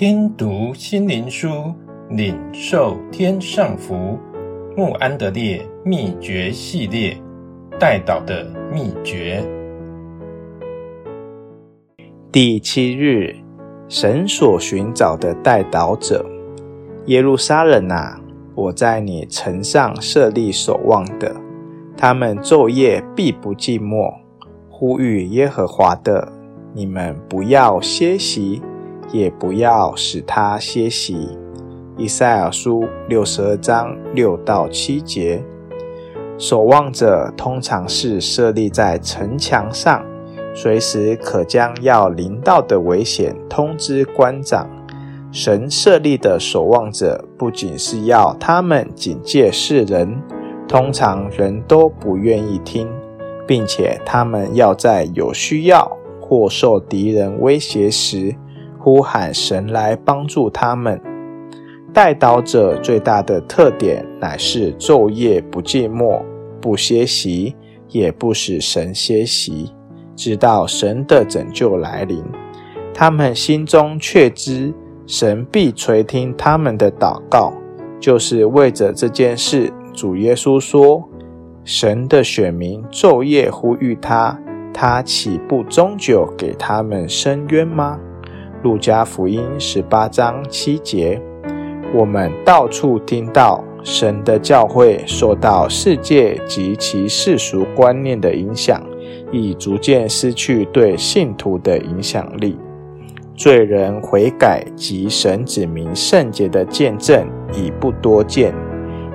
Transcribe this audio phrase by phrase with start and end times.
[0.00, 1.74] 听读心灵书，
[2.08, 4.18] 领受天上福。
[4.74, 7.14] 穆安德烈秘诀系列，
[7.78, 9.44] 代祷的秘诀。
[12.32, 13.36] 第七日，
[13.90, 16.24] 神所寻找的代祷者。
[17.04, 18.18] 耶路撒冷啊，
[18.54, 21.36] 我在你城上设立守望的，
[21.94, 24.10] 他们昼夜必不寂寞，
[24.70, 26.32] 呼吁耶和华的。
[26.72, 28.62] 你们不要歇息，
[29.12, 31.28] 也不要使他歇息。
[31.96, 35.42] 以赛尔书六十二章六到七节。
[36.38, 40.02] 守望者通常是设立在城墙上，
[40.54, 44.66] 随时可将要临到的危险通知官长。
[45.30, 50.20] 神设立的守望者不仅是要他们警戒世人，
[50.66, 52.88] 通常人都不愿意听，
[53.46, 55.96] 并且他们要在有需要。
[56.22, 58.32] 或受敌人威胁时，
[58.80, 61.00] 呼喊神来帮助他们。
[61.92, 66.22] 代祷者最大的特点乃是昼夜不寂寞，
[66.60, 67.54] 不歇息，
[67.88, 69.72] 也不使神歇息，
[70.16, 72.24] 直到神的拯救来临。
[72.94, 74.72] 他们心中确知
[75.06, 77.52] 神必垂听他们的祷告，
[78.00, 81.08] 就是为着这件事，主耶稣说
[81.64, 84.38] ：“神的选民昼夜呼吁他。”
[84.72, 87.98] 他岂不终久给他们伸冤吗？
[88.62, 91.20] 路加福音十八章七节。
[91.94, 98.82] 我们到处听到神的教会受到世界及其世俗观念的影响，
[99.32, 102.58] 已逐渐失去对信徒的影响力。
[103.34, 108.54] 罪人悔改及神指明圣洁的见证已不多见，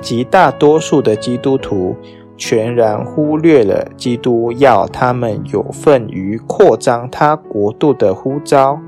[0.00, 1.96] 极大多数的基督徒。
[2.34, 8.80] 全然忽略了基督要他们有份于扩张他国度的呼召，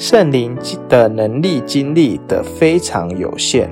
[0.00, 0.56] 圣灵
[0.88, 3.68] 的能力经历得非常有限。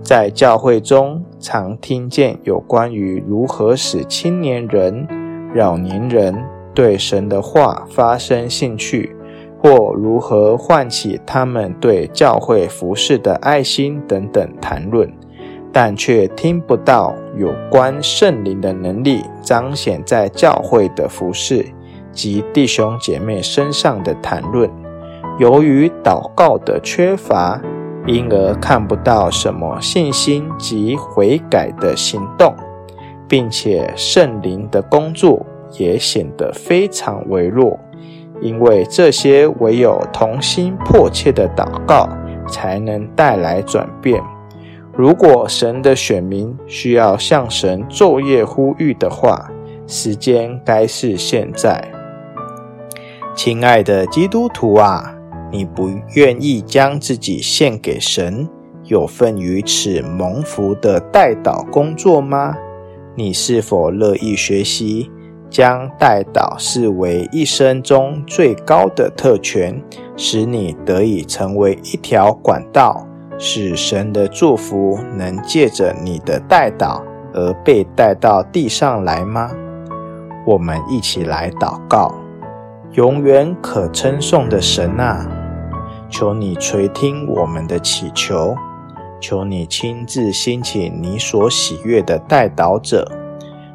[0.00, 5.08] 在教会中，常听见有关于如何使青年人、
[5.56, 6.32] 老年人
[6.72, 9.12] 对神的话发生兴趣，
[9.58, 15.12] 或如何唤起他们对教会服事的爱心等等谈论。
[15.72, 21.66] 但却听不到有关圣灵的能力彰显在教会的服事
[22.12, 24.70] 及弟兄姐妹身上的谈论。
[25.40, 27.58] 由于祷告的缺乏，
[28.06, 32.54] 因而看不到什么信心及悔改的行动，
[33.26, 35.46] 并且圣灵的工作
[35.78, 37.80] 也显得非常微弱。
[38.42, 42.06] 因为这些唯有同心迫切的祷告，
[42.46, 44.22] 才能带来转变。
[44.94, 49.50] 如果神的选民需要向神昼夜呼吁的话，
[49.86, 51.82] 时间该是现在。
[53.34, 55.14] 亲爱的基督徒啊，
[55.50, 58.48] 你不愿意将自己献给神，
[58.84, 62.54] 有份于此蒙福的代祷工作吗？
[63.16, 65.10] 你是否乐意学习
[65.50, 69.82] 将代祷视为一生中最高的特权，
[70.16, 73.06] 使你得以成为一条管道？
[73.36, 79.50] 使神的祝福能借着你的代祷而被带到地上来吗？
[80.46, 82.14] 我们一起来祷告，
[82.92, 85.26] 永远可称颂的神啊，
[86.10, 88.54] 求你垂听我们的祈求，
[89.20, 93.10] 求你亲自兴起你所喜悦的代祷者，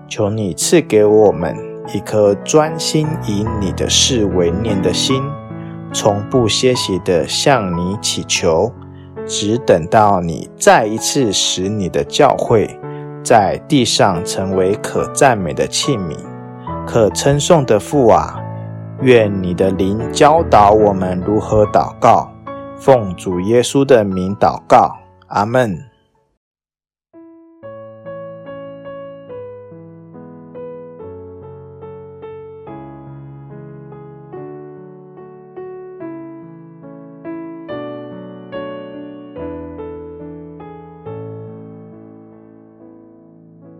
[0.08, 1.56] 求你赐给我们
[1.94, 5.24] 一颗专心以你的事为念的心，
[5.94, 8.72] 从不歇息地向你祈求。
[9.28, 12.70] 只等到你再一次使你的教会
[13.24, 16.16] 在地上成为可赞美的器皿，
[16.86, 18.40] 可称颂的父啊，
[19.02, 22.32] 愿你的灵教导我们如何祷告，
[22.78, 24.96] 奉主耶稣的名祷告，
[25.28, 25.95] 阿门。